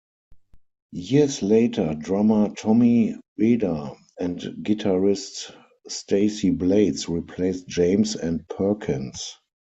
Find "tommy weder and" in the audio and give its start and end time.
2.57-4.39